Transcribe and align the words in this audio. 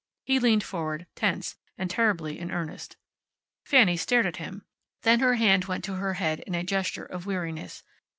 He 0.25 0.39
leaned 0.39 0.63
forward, 0.63 1.05
tense 1.13 1.57
and 1.77 1.87
terribly 1.87 2.39
in 2.39 2.49
earnest. 2.49 2.97
Fanny 3.63 3.95
stared 3.95 4.25
at 4.25 4.37
him. 4.37 4.65
Then 5.03 5.19
her 5.19 5.35
hand 5.35 5.65
went 5.65 5.83
to 5.83 5.97
her 5.97 6.15
head 6.15 6.39
in 6.39 6.55
a 6.55 6.63
gesture 6.63 7.05
of 7.05 7.27
weariness. 7.27 7.83